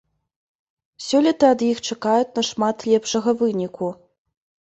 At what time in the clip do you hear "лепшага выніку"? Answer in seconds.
2.93-3.93